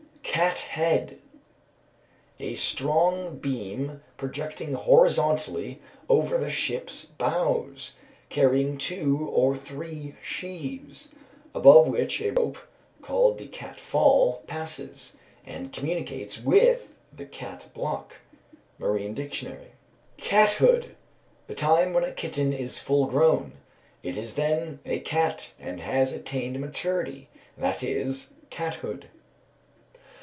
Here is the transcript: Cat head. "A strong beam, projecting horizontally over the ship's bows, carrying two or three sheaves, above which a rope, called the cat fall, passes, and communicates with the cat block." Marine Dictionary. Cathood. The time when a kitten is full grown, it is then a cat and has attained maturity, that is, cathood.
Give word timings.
Cat 0.23 0.59
head. 0.59 1.19
"A 2.39 2.55
strong 2.55 3.37
beam, 3.39 4.01
projecting 4.15 4.73
horizontally 4.75 5.81
over 6.07 6.37
the 6.37 6.49
ship's 6.49 7.03
bows, 7.03 7.97
carrying 8.29 8.77
two 8.77 9.27
or 9.33 9.57
three 9.57 10.15
sheaves, 10.23 11.11
above 11.53 11.89
which 11.89 12.21
a 12.21 12.31
rope, 12.31 12.59
called 13.01 13.37
the 13.39 13.47
cat 13.47 13.77
fall, 13.77 14.41
passes, 14.47 15.17
and 15.45 15.73
communicates 15.73 16.41
with 16.41 16.93
the 17.15 17.25
cat 17.25 17.69
block." 17.73 18.15
Marine 18.79 19.13
Dictionary. 19.13 19.73
Cathood. 20.17 20.95
The 21.47 21.55
time 21.55 21.91
when 21.93 22.05
a 22.05 22.13
kitten 22.13 22.53
is 22.53 22.79
full 22.79 23.05
grown, 23.05 23.51
it 24.01 24.15
is 24.17 24.35
then 24.35 24.79
a 24.85 24.99
cat 25.01 25.51
and 25.59 25.81
has 25.81 26.13
attained 26.13 26.57
maturity, 26.61 27.27
that 27.57 27.83
is, 27.83 28.31
cathood. 28.49 29.07